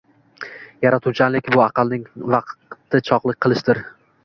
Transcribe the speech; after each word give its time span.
Yaratuvchanlik 0.85 1.51
bu 1.57 1.61
aqlning 1.67 2.09
vaqtichog’lik 2.37 3.41
qilishidir 3.47 3.87